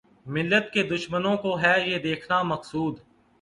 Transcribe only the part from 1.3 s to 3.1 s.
کو ھے یہ دیکھنا مقصود